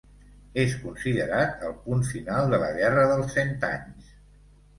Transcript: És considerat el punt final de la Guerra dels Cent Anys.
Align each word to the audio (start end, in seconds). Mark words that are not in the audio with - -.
És 0.61 0.71
considerat 0.85 1.61
el 1.67 1.75
punt 1.83 2.01
final 2.13 2.49
de 2.55 2.61
la 2.65 2.71
Guerra 2.79 3.05
dels 3.13 3.31
Cent 3.37 3.55
Anys. 3.71 4.11